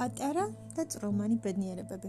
პატარა 0.00 0.46
და 0.72 0.84
წრომანი 0.88 1.36
ბედნიერებები. 1.44 2.08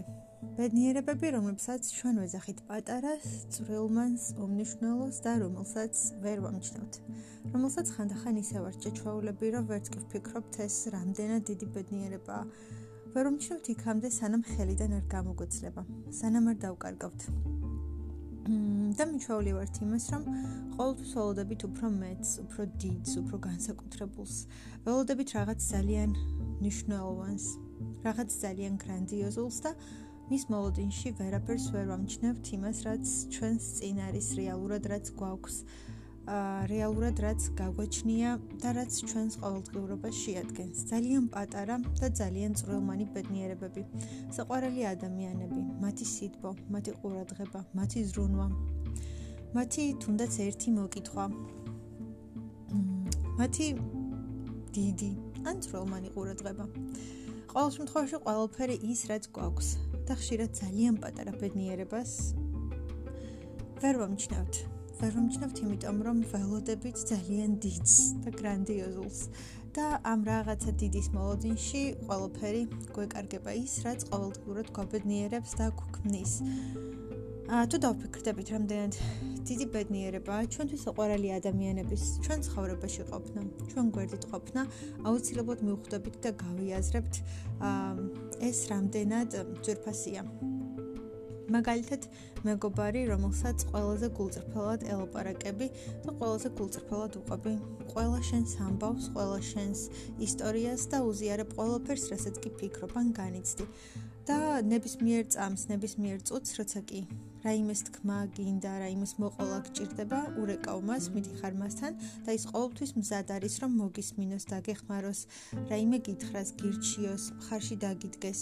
ბედნიერებები, 0.56 1.30
რომლებსაც 1.34 1.88
ჩვენ 1.92 2.20
ვეძახით 2.22 2.62
პატარას, 2.64 3.26
წრილმანს, 3.52 4.22
უმნიშვნელოს 4.40 5.16
და 5.20 5.32
რომელსაც 5.42 6.00
ვერ 6.24 6.40
ვამჩნევთ. 6.40 6.94
რომელსაც 7.52 7.86
ხანდახან 7.92 8.38
ისე 8.40 8.64
ვარ 8.64 8.74
ჭეჩვაულები, 8.80 9.46
რომ 9.54 9.64
ვერც 9.68 9.86
კი 9.92 9.98
ვფიქრობთ 10.08 10.54
ეს 10.64 10.76
რამდენად 10.94 11.42
დიდი 11.52 11.66
ბედნიერებაა. 11.76 12.44
ვერ 13.12 13.24
ვამჩნევთ 13.28 13.66
იქამდე, 13.76 14.08
სანამ 14.08 14.42
ხელიდან 14.48 14.92
არ 14.96 15.04
გამოგვეცლება, 15.12 15.82
სანამ 16.16 16.48
არ 16.48 16.56
დავკარგავთ. 16.64 17.20
და 18.96 19.04
მიჩვეული 19.04 19.52
ვართ 19.52 19.74
იმას, 19.84 20.04
რომ 20.12 20.22
ყოველთვის 20.80 21.12
ველოდებით 21.12 21.60
უფრო 21.68 21.86
მეც, 21.92 22.24
უფრო 22.44 22.62
დიდს, 22.80 23.12
უფრო 23.20 23.36
განსაკუთრებულს. 23.48 24.34
ველოდებით 24.84 25.28
რაღაც 25.36 25.60
ძალიან 25.72 26.10
მნიშვნელოვანს, 26.60 27.44
რაღაც 28.06 28.30
ძალიან 28.44 28.74
გრანდიოზულს 28.82 29.58
და 29.64 29.72
მის 30.30 30.44
მოლოდინში 30.52 31.08
ვერაფერს 31.18 31.66
ვერ 31.74 31.86
ვამჩნევთ 31.92 32.44
იმას, 32.56 32.78
რაც 32.88 33.04
ჩვენს 33.34 33.64
წინ 33.78 33.96
არის 34.08 34.28
რეალურად, 34.38 34.84
რაც 34.92 35.06
გვაქვს 35.18 35.56
აა 36.22 36.66
რეალურად 36.70 37.18
რაც 37.18 37.40
გაგვაჩნია 37.58 38.30
და 38.62 38.70
რაც 38.78 38.92
ჩვენს 39.10 39.34
ყოველდღიურობას 39.42 40.14
შეადგენს. 40.22 40.78
ძალიან 40.86 41.24
პატარა 41.34 41.76
და 41.98 42.08
ძალიან 42.20 42.52
წვრილმანი 42.62 43.06
ბედნიერებები. 43.10 43.82
საყვარელი 44.36 44.82
ადამიანები, 44.94 45.60
მათი 45.82 46.06
სიტყვა, 46.14 46.52
მათი 46.70 46.92
ყურადღება, 47.02 47.60
მათი 47.74 48.00
ზრუნვა. 48.06 48.46
მათი 49.58 49.84
თუნდაც 49.98 50.32
ერთი 50.46 50.68
მოკითხვა. 50.78 51.24
მათი 53.42 53.66
დიდი 54.78 55.10
ან 55.42 55.56
წვრილმანი 55.64 56.08
ყურადღება. 56.14 56.64
ყოველ 57.52 57.70
შემთხვევაში 57.72 58.18
ყველაფერი 58.24 58.74
ის 58.88 59.00
რაც 59.10 59.26
გვაქვს 59.36 59.66
და 60.08 60.14
ხშირად 60.16 60.52
ძალიან 60.56 60.94
პატარა 61.02 61.32
ბედნიერებას 61.36 62.12
ვერ 63.82 63.98
ვამჩნევთ. 64.00 64.54
ვერ 65.02 65.12
ვამჩნევთ 65.18 65.56
იმიტომ 65.60 65.98
რომ 66.06 66.18
ველოდებით 66.32 67.02
ძალიან 67.12 67.58
დიდს 67.60 67.94
და 68.24 68.32
გრანდიოზულს 68.40 69.18
და 69.76 69.86
ამ 70.00 70.20
რაღაცა 70.30 70.72
დიდის 70.80 71.08
მოლოდინში 71.12 71.82
ყველაფერი 72.08 72.62
გვეკარგება 72.96 73.52
ის 73.60 73.74
რაც 73.84 74.00
ყოველდღურად 74.08 74.72
გვაბედნიერებს 74.72 75.52
და 75.60 75.66
გვქმნის. 75.76 76.32
აა 77.52 77.64
თუ 77.68 77.76
დავფიქრდებით 77.84 78.48
რამდენად 78.56 78.94
დიდი 79.48 79.66
ბედნიერებაა 79.74 80.42
ჩვენთვის 80.54 80.84
საყვარელი 80.86 81.28
ადამიანების 81.38 82.02
ჩვენ 82.24 82.40
ცხოვრებაში 82.46 83.02
ყოფნა, 83.10 83.40
ჩვენ 83.72 83.86
გვერდით 83.96 84.24
ყოფნა, 84.32 84.62
აუცილებლად 85.08 85.60
მივხვდებით 85.66 86.16
და 86.22 86.30
გავიაზრებთ 86.44 87.14
ეს 88.48 88.58
რამდენად 88.72 89.30
ძვირფასია. 89.66 90.22
მაგალითად, 91.56 92.06
მეგობარი, 92.46 93.02
რომელსაც 93.12 93.66
ყველაზე 93.70 94.08
გულწრფელად 94.18 94.86
ელაპარაკები 94.92 95.66
და 96.06 96.14
ყველაზე 96.20 96.48
გულწრფელად 96.58 97.18
უყვები 97.22 97.52
ყველა 97.92 98.20
შენს 98.28 98.56
ამბავს, 98.68 99.10
ყველა 99.16 99.40
შენს 99.50 99.80
ისტორიას 100.28 100.86
და 100.94 101.02
უზიარებ 101.10 101.52
ყველაფერს, 101.58 102.08
რასაც 102.14 102.40
კი 102.42 102.56
ფიქრობ 102.62 102.96
ან 103.02 103.12
განიცდი. 103.20 103.68
და 104.22 104.62
ნებისმიერ 104.62 105.24
წამს, 105.34 105.66
ნებისმიერ 105.66 106.22
წუთს, 106.22 106.54
როცა 106.58 106.80
კი 106.86 107.00
რაიმეს 107.42 107.80
თქმა 107.88 108.18
გინდა, 108.36 108.72
რაიმეს 108.82 109.16
მოყოლა 109.18 109.58
გჭირდება, 109.66 110.20
ურეკავ 110.38 110.78
მას, 110.86 111.10
მიდიხარ 111.14 111.58
მასთან 111.58 111.98
და 112.22 112.36
ის 112.38 112.46
ყოველთვის 112.54 112.94
მზად 113.02 113.34
არის, 113.36 113.54
რომ 113.66 113.72
მოგისმინოს, 113.82 114.46
დაგეხმაროს, 114.52 115.20
რაიმე 115.74 115.98
გითხრას, 116.06 116.54
გირჩიოს, 116.62 117.24
ხარში 117.50 117.76
დაგიდგეს 117.82 118.40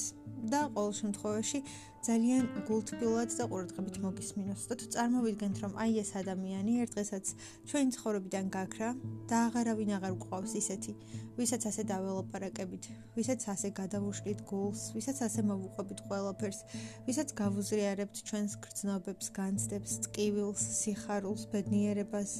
და 0.48 0.60
ყოველ 0.74 0.92
შემთხვევაში 1.00 1.58
ძალიან 2.00 2.46
გულთბილად 2.64 3.28
და 3.36 3.44
ყურადღებით 3.50 3.96
მოგისმინოს. 4.00 4.62
და 4.68 4.74
თუ 4.80 4.86
წარმოვიდგენთ, 4.94 5.56
რომ 5.60 5.72
აი 5.84 5.92
ეს 6.00 6.10
ადამიანი 6.16 6.72
ერთ 6.80 6.92
დღესაც 6.96 7.24
ჩვენი 7.68 7.90
ცხოვრებიდან 7.96 8.46
გაქრა 8.56 8.90
და 9.28 9.36
აღარავინ 9.48 9.90
აღარ 10.00 10.14
გვყავს 10.22 10.52
ისეთი, 10.60 10.92
ვისაც 11.36 11.62
ასე 11.68 11.82
დაველოპარაკებით, 11.92 12.84
ვისაც 13.16 13.40
ასე 13.52 13.68
გადავუშლით 13.80 14.40
გულს, 14.48 14.80
ვისაც 14.96 15.18
ასე 15.28 15.40
მოვუყვებით 15.50 16.00
ყველაფერს, 16.08 16.60
ვისაც 17.04 17.28
გავუზრიარებთ 17.36 18.16
ჩვენს 18.28 18.52
გრძნობებს, 18.64 19.26
განცდებს, 19.36 19.92
ტკივილს, 20.08 20.62
სიხარულს, 20.80 21.42
ბედნიერებას, 21.52 22.30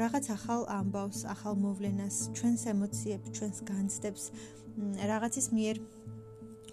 რაღაც 0.00 0.24
ახალ 0.32 0.64
ამბავს, 0.80 1.28
ახალ 1.28 1.54
მოვლენას, 1.60 2.16
ჩვენს 2.40 2.62
ემოციებს, 2.72 3.28
ჩვენს 3.36 3.58
განცდებს, 3.68 4.24
რაღაცის 5.12 5.46
მიერ 5.52 5.76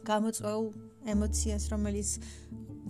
გამოწვეულ 0.09 0.67
ემოციას, 1.13 1.63
რომელიც 1.73 2.09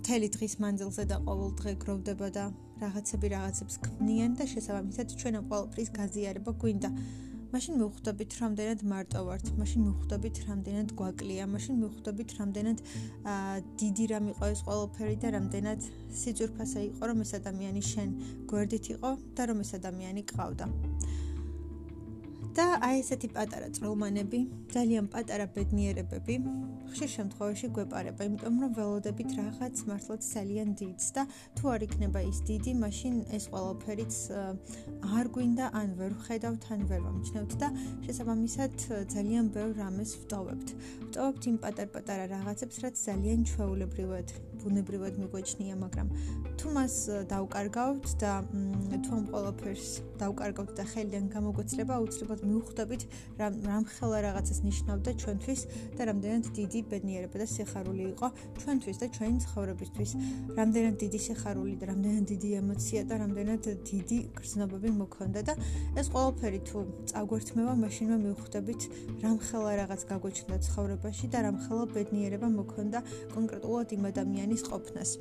მთელი 0.02 0.28
დღის 0.34 0.54
მანძილზე 0.62 1.04
და 1.10 1.16
ყოველ 1.26 1.50
დღე 1.60 1.72
გროვდება 1.82 2.28
და 2.36 2.44
რაღაცები 2.82 3.26
რაღაცებს 3.36 3.76
ქმნიან 3.84 4.32
და 4.38 4.44
შესაბამისად 4.52 5.06
ჩვენ 5.20 5.34
ამ 5.40 5.44
ყოველფრის 5.52 5.90
გაზიარება 5.98 6.52
გვინდა. 6.62 6.90
მაშინ 7.52 7.74
მივხვდებით, 7.78 8.30
რამდენად 8.40 8.80
მარტო 8.88 9.20
ვართ, 9.28 9.46
მაშინ 9.60 9.80
მივხვდებით, 9.86 10.36
რამდენად 10.48 10.88
გვაკლია, 10.96 11.44
მაშინ 11.52 11.74
მივხვდებით, 11.82 12.30
რამდენად 12.40 12.78
დიდი 13.82 14.04
რამ 14.12 14.26
იყო 14.32 14.44
ეს 14.56 14.60
ყოველფერი 14.68 15.16
და 15.20 15.28
რამდენად 15.36 15.80
სიძურფასა 16.20 16.80
იყო, 16.88 17.02
რომ 17.12 17.18
ეს 17.24 17.32
ადამიანი 17.40 17.82
შენ 17.92 18.08
გვერდით 18.48 18.84
იყო 18.96 19.10
და 19.36 19.42
რომ 19.52 19.60
ეს 19.68 19.70
ადამიანი 19.76 20.22
გყავდა. 20.32 20.64
და 22.52 22.66
აი 22.84 23.00
ესეთი 23.00 23.28
პატარა 23.32 23.68
წრომანები, 23.76 24.40
ძალიან 24.74 25.06
პატარა 25.12 25.46
ბედნიერებები 25.56 26.34
ხშირ 26.92 27.08
შემთხვევაში 27.12 27.68
გვეპარება, 27.76 28.26
იმიტომ 28.28 28.56
რომ 28.62 28.72
ველოდებით 28.76 29.30
რაღაც 29.38 29.76
მართლაც 29.88 30.22
ძალიან 30.36 30.68
დიდს 30.76 31.06
და 31.16 31.22
თუ 31.56 31.64
არ 31.72 31.84
იქნება 31.86 32.20
ის 32.28 32.38
დიდი, 32.48 32.72
მაშინ 32.82 33.14
ეს 33.36 33.44
ყველაფერიც 33.52 34.14
არ 35.16 35.26
გვინდა, 35.32 35.66
ან 35.80 35.88
ვერ 35.96 36.12
ვხედავთ, 36.20 36.62
ან 36.76 36.80
ვერ 36.92 37.00
ვამჩნევთ 37.06 37.52
და 37.62 37.68
შესაბამისად 38.04 38.74
ძალიან 39.16 39.44
ბევრ 39.56 39.72
რამეს 39.80 40.12
ვტოვებთ. 40.20 40.68
ვტოვებთ 41.08 41.42
იმ 41.48 41.56
პატარ-პატარა 41.64 42.24
რაღაცებს, 42.36 42.76
რაც 42.84 42.96
ძალიან 43.08 43.40
ჩვეულებრივად, 43.48 44.28
ბუნებრივად 44.62 45.14
მიგვეჩნია, 45.22 45.74
მაგრამ 45.84 46.08
თუ 46.58 46.66
მას 46.76 46.94
დავკარგავთ 47.32 48.06
და 48.22 48.32
თუ 49.02 49.10
ამ 49.18 49.24
ყველაფერს 49.32 49.86
დავკარგავთ 50.22 50.72
და 50.78 50.84
ხელიდან 50.92 51.24
გამოგვეცლება, 51.34 51.92
აუცილებლად 51.98 52.40
მივხვდებით 52.46 53.02
რამ 53.40 53.54
რამ 53.66 53.84
ხელა 53.92 54.18
რაღაცას 54.26 54.58
ნიშნავდა 54.62 55.10
ჩვენთვის 55.22 55.60
და 55.98 56.02
რამდენად 56.10 56.44
დიდი 56.58 56.80
ბედნიერება 56.92 57.36
და 57.42 57.46
სიხარული 57.50 58.04
იყო 58.14 58.26
ჩვენთვის 58.62 58.96
და 59.02 59.06
ჩვენი 59.16 59.38
ცხოვრებისთვის. 59.44 60.10
რამდენად 60.58 60.94
დიდი 61.02 61.18
სიხარული 61.26 61.74
და 61.80 61.84
რამდენად 61.92 62.24
დიდი 62.32 62.48
ემოცია 62.62 63.00
და 63.10 63.14
რამდენად 63.22 63.64
დიდი 63.90 64.18
გრძნობები 64.38 64.90
მოქონდა 65.02 65.40
და 65.48 65.54
ეს 65.98 66.06
ყველაფერი 66.14 66.60
თუ 66.68 66.78
წაგვერთმევა 67.10 67.74
მაშინვე 67.82 68.16
მივხვდებით 68.22 68.80
რამ 69.22 69.38
ხელა 69.46 69.72
რაღაც 69.82 70.00
გაგვეჩნდა 70.10 70.56
ცხოვრებაში 70.66 71.26
და 71.32 71.38
რამ 71.46 71.56
ხელა 71.64 71.84
ბედნიერება 71.94 72.48
მოქონდა 72.60 72.98
კონკრეტულად 73.34 73.88
იმ 73.96 74.02
ადამიანის 74.12 74.51
ყოფნას 74.60 75.16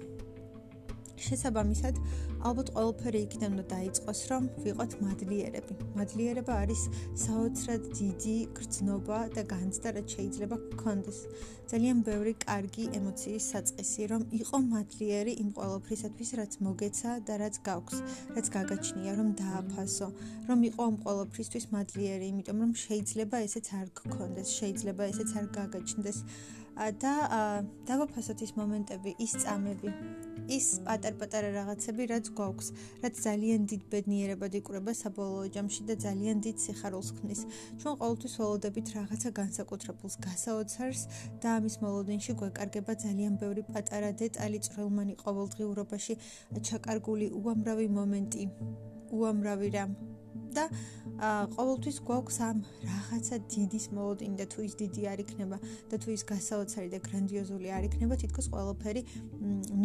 შესაბამისად, 1.22 1.96
ალბათ 2.41 2.69
ყველაფერი 2.74 3.19
იქიდან 3.25 3.52
უნდა 3.56 3.66
დაიწყოს, 3.72 4.19
რომ 4.31 4.44
ვიყოთ 4.66 4.91
მადლიერები. 5.06 5.74
მადლიერება 5.97 6.53
არის 6.63 6.81
საოცრად 7.24 7.84
დიდი 8.00 8.38
გრძნობა 8.57 9.19
და 9.35 9.44
განცდა, 9.53 9.90
რაც 9.97 10.07
შეიძლება 10.16 10.57
გქონდეს. 10.74 11.19
ძალიან 11.72 11.97
ბევრი 12.07 12.34
კარგი 12.46 12.85
ემოციის 12.97 13.46
საწყისი, 13.53 14.01
რომ 14.12 14.22
იყო 14.41 14.57
მადლიერი 14.74 15.34
იმ 15.44 15.50
ყველაფრისათვის, 15.57 16.30
რაც 16.40 16.51
მოგეცა 16.66 17.12
და 17.28 17.34
რაც 17.44 17.56
გაქვს, 17.68 17.97
რაც 18.35 18.47
გაგაჩნია, 18.57 19.12
რომ 19.19 19.30
დააფასო, 19.41 20.07
რომ 20.50 20.59
იყო 20.69 20.81
ამ 20.90 20.96
ყველაფრისთვის 21.06 21.66
მადლიერი, 21.75 22.25
იმიტომ 22.33 22.57
რომ 22.63 22.71
შეიძლება 22.86 23.38
ესეც 23.48 23.68
არ 23.80 23.88
გქონდეს, 24.01 24.50
შეიძლება 24.60 25.04
ესეც 25.13 25.30
არ 25.38 25.45
გაგაჩნდეს. 25.60 26.19
და 26.71 27.13
დავაფასოთ 27.86 28.42
ის 28.42 28.51
მომენტები, 28.57 29.12
ის 29.19 29.33
წამები, 29.44 29.92
ის 30.56 30.68
პატარ-პატარა 30.88 31.51
რაღაცები, 31.60 32.07
რაც 32.10 32.31
გვაქვს, 32.38 32.68
რაც 33.04 33.16
ძალიან 33.25 33.62
დიდ 33.72 33.81
ბედნიერებად 33.92 34.57
იკვრება 34.60 34.94
საბოლოო 35.01 35.48
ჯამში 35.56 35.81
და 35.89 35.95
ძალიან 36.06 36.38
დიდ 36.45 36.57
სიხარულს 36.66 37.10
ქმნის. 37.18 37.42
ჩვენ 37.81 37.94
ყოველთვის 38.01 38.33
ველოდებით 38.42 38.88
რაღაცა 38.98 39.30
განსაკუთრებულს 39.42 40.16
გასაოცარს 40.25 41.01
და 41.42 41.48
ამის 41.57 41.75
მოლოდინში 41.83 42.31
გვეკარგება 42.39 42.94
ძალიან 43.04 43.33
ბევრი 43.42 43.63
პატარა 43.72 44.12
დეტალი 44.24 44.60
წრილმანი 44.68 45.13
ყოველდღიურობაში, 45.24 46.13
ჩაკარგული 46.69 47.28
უამრავი 47.42 47.88
მომენტი, 48.00 48.44
უამრავი 49.12 49.69
რამ 49.75 49.92
და 50.56 50.65
ყოველთვის 51.56 51.98
გვაქვს 52.07 52.38
ამ 52.48 52.57
რაღაცა 52.86 53.36
დიდის 53.53 53.86
მოლოდინი 53.95 54.36
და 54.42 54.45
თუ 54.51 54.59
ის 54.68 54.74
დიდი 54.81 55.01
არ 55.12 55.19
იქნება 55.24 55.57
და 55.92 55.95
თუ 56.01 56.09
ის 56.15 56.24
გასაოცარი 56.31 56.89
და 56.94 57.00
გრანდიოზული 57.07 57.68
არ 57.77 57.83
იქნება, 57.89 58.13
თითქოს 58.21 58.48
ყველაფერი 58.53 59.01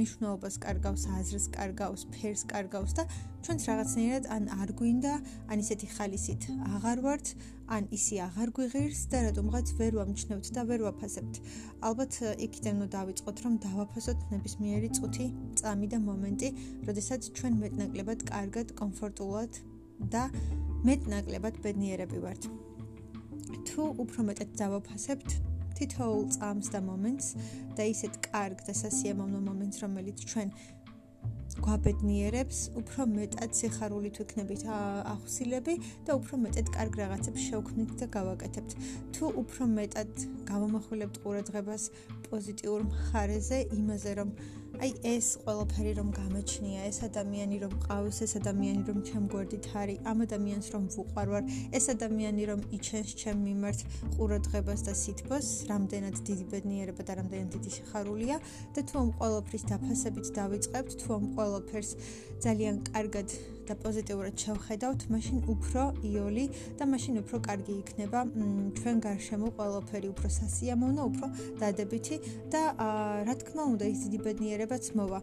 ნიშნულობას 0.00 0.54
კარგავს, 0.64 1.02
აზრს 1.18 1.46
კარგავს, 1.56 2.02
ფერს 2.14 2.42
კარგავს 2.50 2.92
და 2.98 3.04
ჩვენც 3.46 3.62
რაღაცნაირად 3.70 4.24
ან 4.26 4.42
არ 4.58 4.70
გვინდა, 4.78 5.12
ან 5.50 5.56
ისეთი 5.62 5.86
ხალისით 5.96 6.42
აღარ 6.76 6.98
ვართ, 7.06 7.26
ან 7.66 7.86
ისი 7.94 8.18
აღარ 8.26 8.50
გვიღირს 8.56 9.00
და 9.10 9.18
რატომღაც 9.26 9.66
ვერ 9.78 9.92
ვამჩნევთ 9.98 10.46
და 10.54 10.62
ვერ 10.70 10.80
ვაფასებთ. 10.86 11.34
ალბათ 11.82 12.12
იქიდან 12.46 12.74
უნდა 12.78 12.88
დავიწყოთ, 12.96 13.36
რომ 13.46 13.54
დავაფასოთ 13.66 14.18
ნებისმიერი 14.34 14.90
წუთი, 14.98 15.26
წამი 15.62 15.86
და 15.94 15.98
მომენტი, 16.10 16.48
როდესაც 16.90 17.30
ჩვენ 17.38 17.52
მეტნაკლებად 17.62 18.20
კარგად, 18.30 18.66
კომფორტულად 18.82 19.62
და 20.12 20.28
მეტნაკლებად 20.86 21.60
ბედნიერები 21.64 22.18
ვართ. 22.22 22.42
თუ 23.66 23.82
უფრო 24.02 24.20
მეტად 24.30 24.50
დავაფასებთ 24.60 25.30
თითოეულ 25.76 26.24
წამს 26.36 26.72
და 26.72 26.80
მომენტს 26.80 27.26
და 27.76 27.84
ისეთ 27.92 28.14
კარგ 28.30 28.64
და 28.66 28.72
სასიამოვნო 28.72 29.40
მომენტს, 29.48 29.82
რომელიც 29.84 30.18
ჩვენ 30.30 30.48
გვაბედნიერებს, 31.64 32.58
უფრო 32.80 33.06
მეტად 33.12 33.50
სიხარულით 33.56 34.18
ვიქნებით 34.20 34.62
ახსილები 34.68 35.74
და 36.04 36.16
უფრო 36.18 36.34
მეტად 36.44 36.66
კარგ 36.76 36.98
რაღაცებს 37.00 37.44
შევქმნით 37.48 37.92
და 38.00 38.06
გავაკეთებთ. 38.16 38.72
თუ 39.16 39.24
უფრო 39.42 39.64
მეტად 39.76 40.12
გავამახვილებთ 40.50 41.16
ყურადღებას 41.24 41.84
პოზიტიურ 42.28 42.80
მხარეზე, 42.90 43.58
იმაზე 43.78 44.12
რომ 44.20 44.30
აი 44.76 44.90
ეს 45.08 45.26
ყველაფერი 45.40 45.92
რომ 45.96 46.08
გამოჩნია, 46.12 46.80
ეს 46.90 46.98
ადამიანი 47.06 47.56
რომ 47.64 47.72
ყავს, 47.86 48.18
ეს 48.26 48.32
ადამიანი 48.40 48.82
რომ 48.88 48.98
ჩემ 49.08 49.24
გვერდით 49.32 49.66
არის, 49.72 50.02
ამ 50.10 50.18
ადამიანს 50.26 50.66
რომ 50.74 50.84
ვუყვარვარ, 50.92 51.42
ეს 51.78 51.84
ადამიანი 51.96 52.42
რომ 52.50 52.60
იჩენს 52.76 53.10
ჩემ 53.22 53.40
მიმართ 53.48 53.80
ყურადღებას 54.20 54.80
და 54.88 54.92
სითბოს, 55.02 55.48
რამდენად 55.72 56.16
დიდი 56.28 56.44
ბედნიერება 56.52 57.02
და 57.08 57.12
რამდენად 57.20 57.50
დიდი 57.56 57.70
სიხარულია 57.76 58.36
და 58.76 58.80
თუ 58.84 58.94
ამ 59.00 59.10
ყველაფრის 59.16 59.64
დაფასებით 59.72 60.26
დავიწყებთ, 60.36 60.90
თუ 61.00 61.08
ამ 61.16 61.24
ყველაფერს 61.36 61.90
ძალიან 62.44 62.76
კარგად 62.92 63.28
და 63.68 63.74
პოზიტიურად 63.82 64.34
შევხედავთ, 64.44 65.00
მაშინ 65.12 65.38
უფრო 65.52 65.82
იოლი 66.06 66.46
და 66.78 66.84
მაშინ 66.92 67.14
უფრო 67.22 67.36
კარგი 67.46 67.74
იქნება 67.82 68.20
ჩვენ 68.78 68.96
გარშემო 69.06 69.48
ყველაფერი, 69.58 70.08
უფრო 70.14 70.28
სასიამოვნო, 70.38 71.02
უფრო 71.10 71.26
დადებითი 71.60 72.16
და 72.52 72.62
რა 73.26 73.34
თქმა 73.42 73.62
უნდა 73.74 73.84
ის 73.90 74.00
დიდი 74.06 74.18
ბედნიერებაც 74.26 74.84
მოვა. 74.96 75.20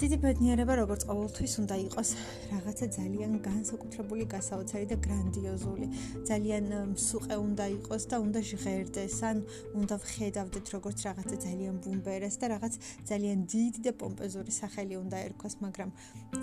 დიდი 0.00 0.16
ბედნიერება 0.22 0.74
როგორც 0.82 1.02
ყოველთვის 1.08 1.52
უნდა 1.62 1.76
იყოს 1.88 2.08
რაღაცა 2.52 2.86
ძალიან 2.98 3.32
განსაკუთრებული, 3.48 4.24
გასაოცარი 4.34 4.86
და 4.92 4.96
გრანდიოზული. 5.06 5.86
ძალიან 6.30 6.64
მსუყე 6.94 7.36
უნდა 7.48 7.64
იყოს 7.78 8.02
და 8.10 8.16
უნდა 8.24 8.40
ჟღერდეს, 8.50 9.16
ან 9.28 9.36
უნდა 9.80 9.94
ვხედავდეთ 10.02 10.66
როგორც 10.74 10.98
რაღაცა 11.08 11.36
ძალიან 11.46 11.74
ბუმბერეს 11.82 12.36
და 12.40 12.46
რაღაც 12.54 12.74
ძალიან 13.10 13.38
დიდი 13.52 13.80
და 13.86 13.92
პომპეზური 14.00 14.52
სახელი 14.60 14.94
უნდა 15.02 15.16
ერქვას, 15.26 15.54
მაგრამ 15.64 15.90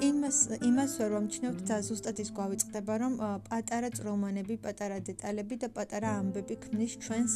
იმას 0.10 0.38
იმას 0.70 0.92
ვერ 1.00 1.12
ვამჩნევთ 1.16 1.60
და 1.70 1.76
ზუსტად 1.88 2.18
ის 2.24 2.30
გვავიწყდება, 2.38 2.94
რომ 3.04 3.14
პატარა 3.50 3.90
წრომანები, 3.98 4.56
პატარა 4.66 4.98
დეტალები 5.10 5.56
და 5.64 5.68
პატარა 5.78 6.10
ამბები 6.22 6.56
ქმნის 6.64 6.94
ჩვენს 7.04 7.34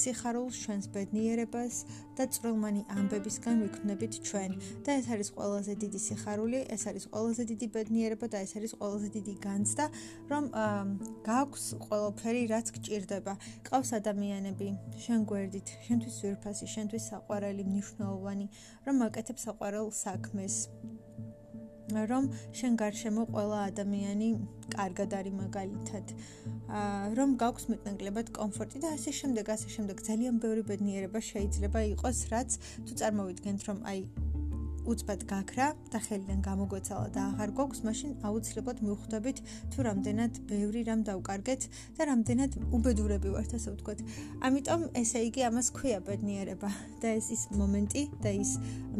სიხარულს, 0.00 0.54
ჩვენს 0.64 0.86
ბედნიერებას 0.94 1.74
და 2.16 2.24
წრომანი 2.34 2.82
ამბებისგან 2.96 3.56
ვიქმნებით 3.64 4.12
ჩვენ. 4.28 4.50
და 4.86 4.96
ეს 5.00 5.06
არის 5.14 5.28
ყველაზე 5.36 5.72
დიდი 5.82 5.98
სიხარული, 6.06 6.58
ეს 6.74 6.82
არის 6.90 7.04
ყველაზე 7.12 7.42
დიდი 7.50 7.66
ბედნიერება 7.74 8.26
და 8.32 8.38
ეს 8.46 8.52
არის 8.58 8.72
ყველაზე 8.80 9.08
დიდი 9.16 9.34
განცდა, 9.46 9.84
რომ 10.30 10.44
გაქვს 11.30 11.64
ყველაფერი, 11.84 12.42
რაც 12.54 12.66
გჭირდება. 12.76 13.34
ყავს 13.68 13.90
ადამიანები, 14.00 14.68
შენ 15.04 15.20
გვერდით, 15.30 15.68
შენთვის 15.86 16.16
ვირფასი, 16.24 16.66
შენთვის 16.74 17.04
საყვარელი, 17.12 17.62
მნიშვნელოვანი, 17.70 18.46
რომ 18.86 18.96
აკეთებ 19.08 19.36
საყვარელ 19.46 19.88
საქმეს. 20.04 20.56
რომ 21.90 22.30
შენ 22.54 22.76
გარშემო 22.78 23.26
ყველა 23.34 23.58
ადამიანი 23.70 24.28
კარგად 24.74 25.10
არის 25.18 25.34
მაგალითად. 25.34 26.04
აა 26.70 27.14
რომ 27.18 27.30
გაქვს 27.42 27.64
მეტნაკლებად 27.72 28.26
კომფორტი 28.38 28.78
და 28.84 28.94
ასე 28.94 29.10
შემდეგ, 29.20 29.50
ასე 29.50 29.68
შემდეგ 29.74 29.96
ძალიან 30.08 30.34
ბევრი 30.38 30.62
ბედნიერება 30.70 31.18
შეიძლება 31.18 31.80
იყოს, 31.94 32.18
რაც 32.30 32.50
თუ 32.86 32.92
წარმოვიდგენთ, 33.00 33.60
რომ 33.68 33.78
აი 33.90 33.98
უცბად 34.88 35.24
გაქრა 35.28 35.66
და 35.92 35.98
ხელიდან 36.06 36.40
გამოგვეცალა 36.44 37.08
და 37.14 37.20
აღარ 37.30 37.50
გვაქვს, 37.58 37.80
მაშინ 37.84 38.10
აუცილებლად 38.24 38.78
მივხვდებით 38.86 39.38
თუ 39.72 39.78
რამდენად 39.86 40.32
ბევრი 40.50 40.80
რამ 40.88 41.00
დავკარგეთ 41.08 41.62
და 41.98 42.02
რამდენად 42.10 42.52
უბედურები 42.76 43.28
ვართ, 43.34 43.50
ასე 43.60 43.68
ვთქვათ. 43.74 43.98
ამიტომ 44.46 44.80
ესე 45.02 45.20
იგი 45.28 45.40
ამას 45.50 45.68
ქვია 45.76 45.98
ბედნიერება 46.06 46.70
და 47.02 47.08
ეს 47.20 47.26
ის 47.36 47.42
მომენტი 47.60 48.02
და 48.24 48.30
ის 48.40 48.50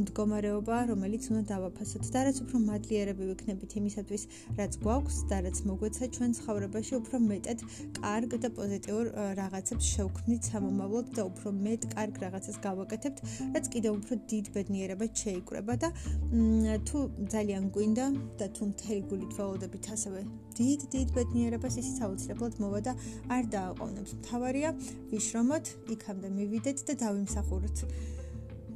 მდგომარეობა, 0.00 0.76
რომელიც 0.90 1.24
უნდა 1.30 1.42
დავაფასოთ 1.50 2.04
და 2.14 2.20
რაც 2.28 2.36
უფრო 2.44 2.56
მადლიერები 2.70 3.24
ვიქნებით 3.30 3.70
იმისათვის, 3.80 4.22
რაც 4.60 4.72
გვაქვს 4.84 5.16
და 5.30 5.36
რაც 5.46 5.56
მოგვეცა 5.70 6.04
ჩვენ 6.16 6.30
ცხოვრებაში, 6.38 6.92
უფრო 7.00 7.16
მეტად 7.30 7.58
კარგ 8.00 8.30
და 8.44 8.48
პოზიტიურ 8.58 9.04
რაღაცებს 9.40 9.84
შევქმნით 9.94 10.42
სამომავლოდ 10.50 11.06
და 11.16 11.22
უფრო 11.30 11.48
მეტ 11.66 11.82
კარგ 11.94 12.14
რაღაცას 12.24 12.56
გავაკეთებთ, 12.66 13.18
რაც 13.54 13.64
კიდევ 13.74 13.92
უფრო 14.00 14.14
დიდ 14.30 14.44
ბედნიერებას 14.54 15.12
შეიკრება. 15.24 15.69
ხდება 15.70 15.76
და 15.78 16.78
თუ 16.86 16.98
ძალიან 17.30 17.70
გვინდა 17.74 18.06
და 18.38 18.46
თუ 18.54 18.62
მთელი 18.70 19.02
გულით 19.10 19.32
ველოდებით 19.38 19.84
ასევე 19.94 20.20
დიდ 20.58 20.80
დიდ 20.90 21.08
ბედნიერებას 21.14 21.74
ისიც 21.82 21.96
აუცილებლად 22.06 22.54
მოვა 22.62 22.80
და 22.86 22.92
არ 23.30 23.44
დააყოვნებს. 23.54 24.10
თავარია 24.26 24.70
ვიშრომოთ, 25.12 25.66
იქამდე 25.94 26.28
მივიდეთ 26.38 26.78
და 26.86 26.92
დავიმსახუროთ. 27.04 27.78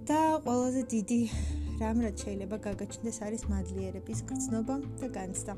და 0.05 0.21
ყველაზე 0.45 0.83
დიდი 0.93 1.21
რამ 1.81 1.99
რაც 2.05 2.17
შეიძლება 2.25 2.57
გაგაჩნდეს 2.61 3.19
არის 3.25 3.43
მადლიერების 3.49 4.19
გრძნობა 4.29 4.75
და 5.01 5.07
განცდა. 5.17 5.53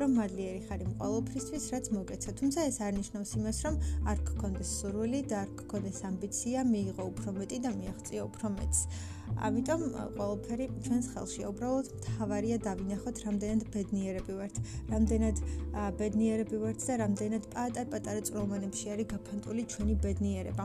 რომ 0.00 0.10
მადლიერი 0.20 0.60
ხარ 0.68 0.80
იმ 0.86 0.92
ყოველფრისთვის, 1.00 1.64
რაც 1.72 1.86
მოგეცა. 1.96 2.30
თუმცა 2.38 2.60
ეს 2.70 2.76
არ 2.86 2.92
ნიშნავს 3.00 3.30
იმას, 3.38 3.58
რომ 3.66 3.74
არ 4.10 4.18
გქონდეს 4.28 4.70
სურვილი 4.78 5.20
და 5.30 5.36
არ 5.42 5.50
გქონდეს 5.60 5.98
ამბიცია, 6.10 6.58
მიიღო 6.72 7.02
უფრო 7.10 7.28
მეტი 7.38 7.58
და 7.64 7.70
მიაღწია 7.80 8.20
უფრო 8.28 8.46
მეტს. 8.56 8.80
ამიტომ 9.46 9.80
ყოველფერი 10.18 10.66
ჩვენს 10.84 11.06
ხელშია. 11.12 11.46
უბრალოდ 11.52 11.86
თავარია 12.06 12.56
დავინახოთ, 12.68 13.16
რამდენად 13.26 13.62
ბედნიერები 13.74 14.32
ვართ, 14.40 14.56
რამდენად 14.92 15.36
ბედნიერები 15.98 16.56
ვართ 16.62 16.78
და 16.86 16.94
რამდენად 17.04 17.42
პატარ-პატარა 17.56 18.20
წრომანებში 18.28 18.86
არის 18.94 19.10
გაფანტული 19.12 19.62
ჩვენი 19.72 19.94
ბედნიერება. 20.04 20.64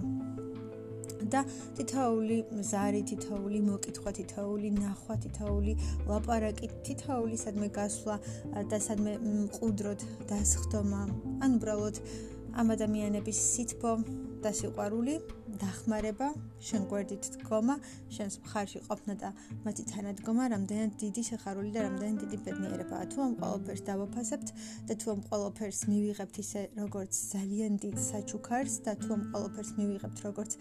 და 1.33 1.43
თითოეული 1.77 2.37
ზარი, 2.71 3.01
თითოეული 3.11 3.59
მოკითხვა, 3.67 4.11
თითოეული 4.19 4.69
ნახვა, 4.77 5.15
თითოეული 5.25 5.73
ლაპარაკი, 6.09 6.71
თითოეული 6.87 7.37
სადმე 7.37 7.67
გასვლა 7.77 8.15
და 8.71 8.77
სადმე 8.87 9.13
მყუდროდ 9.21 10.05
დასხდომა, 10.31 11.01
ან 11.45 11.59
უბრალოდ 11.61 12.01
ამ 12.51 12.73
ადამიანების 12.75 13.37
სითბო 13.53 13.93
და 14.43 14.51
სიყვარული 14.51 15.19
დახმარება, 15.61 16.27
შენ 16.67 16.85
გვერდით 16.91 17.25
დგომა, 17.37 17.75
შენს 18.15 18.35
მხარში 18.43 18.79
ყოფნა 18.87 19.13
და 19.21 19.29
მათი 19.65 19.83
თანადგომა 19.91 20.43
რამდენად 20.53 20.91
დიდი 21.03 21.21
შეხარული 21.29 21.71
და 21.75 21.85
რამდენად 21.87 22.17
დიდი 22.23 22.37
ბედნიერებაა. 22.45 23.03
თუ 23.11 23.17
ამ 23.25 23.33
ყოველფერს 23.41 23.83
დავაფასებთ 23.89 24.47
და 24.89 24.93
თუ 25.01 25.07
ამ 25.15 25.21
ყოველფერს 25.29 25.79
მივიღებთ 25.91 26.35
ისე 26.43 26.61
როგორც 26.81 27.13
ძალიან 27.33 27.73
დიდ 27.83 27.95
საჩუქარს 28.09 28.75
და 28.85 28.91
თუ 29.01 29.09
ამ 29.15 29.23
ყოველფერს 29.33 29.71
მივიღებთ 29.77 30.17
როგორც 30.27 30.51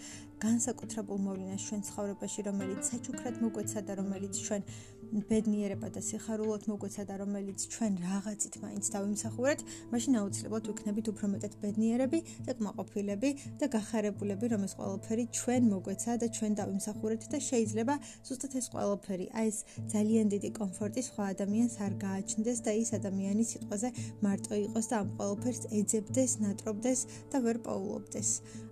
განსაკუთრებულ 0.41 1.19
მოვლენას 1.27 1.63
ჩვენ 1.69 1.83
ცხოვრებაში, 1.89 2.41
რომელიც 2.49 2.81
საჩუქრად 2.91 3.35
მოგვეცა 3.45 3.81
და 3.89 3.93
რომელიც 4.01 4.35
ჩვენ 4.47 4.63
ბედნიერება 5.11 5.89
და 5.91 6.01
სიხარულოთ 6.07 6.63
მოგვეცა 6.71 7.03
და 7.11 7.15
რომელიც 7.21 7.59
ჩვენ 7.75 7.93
რაღაცით 8.07 8.55
მაინც 8.63 8.85
დავიმსახურეთ, 8.95 9.61
მაშინ 9.91 10.13
აუცილებლად 10.21 10.65
ვიქნებით 10.71 11.07
უფრო 11.11 11.27
მეტად 11.35 11.55
ბედნიერები 11.63 12.19
და 12.47 12.53
კმაყოფილები 12.61 13.31
და 13.59 13.67
გახარებულები, 13.75 14.47
რომ 14.55 14.63
ეს 14.71 14.75
ყველაფერი 14.79 15.25
ჩვენ 15.35 15.63
მოგვეცა 15.75 16.13
და 16.23 16.27
ჩვენ 16.37 16.53
დავიმსახურეთ 16.61 17.23
და 17.27 17.39
შეიძლება 17.51 17.95
ზუსტად 18.23 18.53
ეს 18.61 18.67
ყველაფერი, 18.71 19.27
აი 19.35 19.47
ეს 19.51 19.59
ძალიან 19.91 20.27
დიდი 20.31 20.51
კომფორტი 20.61 21.01
სხვა 21.11 21.25
ადამიანს 21.35 21.75
არ 21.85 21.93
გააჩნდეს 22.07 22.59
და 22.67 22.73
ის 22.79 22.91
ადამიანი 23.01 23.45
სიტყვაზე 23.51 23.89
მარტო 24.23 24.55
იყოს 24.71 24.87
და 24.91 24.97
ამ 25.03 25.09
ყველაფერს 25.19 25.63
ეძებდეს, 25.75 26.31
ნატრობდეს 26.45 27.01
და 27.35 27.37
ვერ 27.45 27.57
პოულობდეს. 27.67 28.29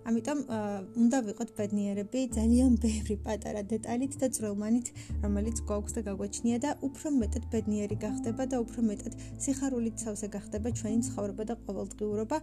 ამიტომ 0.09 0.39
უნდა 1.03 1.17
ვიყოთ 1.27 1.49
ბედნიერები 1.59 2.19
ძალიან 2.37 2.71
ბევრი 2.79 3.15
პატარა 3.27 3.61
დეტალით 3.73 4.13
და 4.21 4.27
წრომანით, 4.35 4.87
რომელიც 5.23 5.57
გვაქვს 5.67 5.93
და 5.99 6.01
გაგვეცი 6.07 6.28
გაჩნია 6.29 6.57
და 6.61 6.71
უფრო 6.85 7.09
მეტად 7.17 7.45
ბედნიერი 7.49 7.95
გახდება 8.05 8.45
და 8.53 8.57
უფრო 8.61 8.83
მეტად 8.85 9.13
სიხარულით 9.41 10.03
სავსე 10.05 10.27
გახდება 10.35 10.69
ჩვენი 10.77 10.99
ცხოვრება 11.09 11.43
და 11.49 11.55
ყოველდღიურობა 11.65 12.37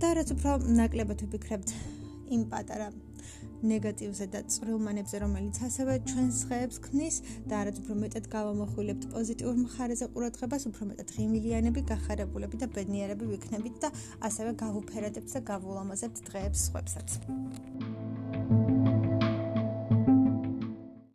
და 0.00 0.08
რაც 0.16 0.28
უფრო 0.32 0.52
ნაკლებად 0.80 1.24
ვფიქრებთ 1.28 1.74
იმ 2.32 2.48
პატარა 2.48 2.88
ნეგატივზე 3.64 4.26
და 4.32 4.40
წვრილმანებზე, 4.52 5.20
რომელიც 5.24 5.56
ასევე 5.68 5.92
ჩვენს 6.08 6.38
ხეებს 6.48 6.80
ქმნის 6.84 7.16
და 7.48 7.60
არც 7.64 7.80
უფრო 7.80 7.94
მეტად 8.02 8.24
გავამახვილებთ 8.34 9.04
პოზიტიურ 9.14 9.54
მხარეზე 9.64 10.08
ყურადღებას, 10.16 10.66
უფრო 10.68 10.88
მეტად 10.90 11.08
ღიმილიანები, 11.16 11.80
გახარებულები 11.92 12.60
და 12.60 12.68
ბედნიერები 12.76 13.24
ვიქნებით 13.32 13.76
და 13.84 13.92
ასევე 14.28 14.50
გავუფერადებთ 14.64 15.30
და 15.36 15.40
გავულამაზებთ 15.52 16.24
დღეებს 16.28 16.68
სხვებსაც. 16.68 17.08